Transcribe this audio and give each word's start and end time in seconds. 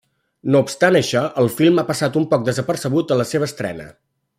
No 0.53 0.61
obstant 0.67 0.97
això, 1.01 1.21
el 1.43 1.51
film 1.59 1.81
ha 1.81 1.85
passat 1.93 2.19
un 2.23 2.27
poc 2.35 2.49
desapercebut 2.51 3.15
en 3.17 3.23
la 3.23 3.31
seva 3.35 3.51
estrena. 3.53 3.91